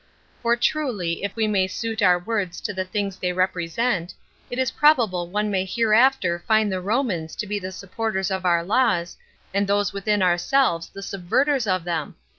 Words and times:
For 0.41 0.55
truly, 0.55 1.23
if 1.23 1.35
we 1.35 1.47
may 1.47 1.67
suit 1.67 2.01
our 2.01 2.17
words 2.17 2.59
to 2.61 2.73
the 2.73 2.83
things 2.85 3.17
they 3.17 3.33
represent, 3.33 4.15
it 4.49 4.57
is 4.57 4.71
probable 4.71 5.29
one 5.29 5.51
may 5.51 5.63
hereafter 5.63 6.39
find 6.47 6.71
the 6.71 6.81
Romans 6.81 7.35
to 7.35 7.45
be 7.45 7.59
the 7.59 7.71
supporters 7.71 8.31
of 8.31 8.43
our 8.43 8.63
laws, 8.63 9.15
and 9.53 9.67
those 9.67 9.93
within 9.93 10.23
ourselves 10.23 10.89
the 10.89 11.03
subverters 11.03 11.67
of 11.67 11.83
them. 11.83 12.15